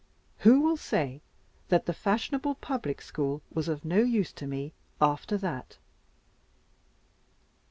[0.39, 1.21] Who will say
[1.69, 5.77] that the fashionable public school was of no use to me after that?